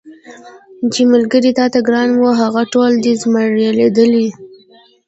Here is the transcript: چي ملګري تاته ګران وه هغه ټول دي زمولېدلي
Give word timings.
چي 0.93 1.01
ملګري 1.13 1.51
تاته 1.59 1.79
ګران 1.87 2.09
وه 2.17 2.31
هغه 2.41 2.61
ټول 2.73 2.91
دي 3.03 3.13
زمولېدلي 3.21 4.27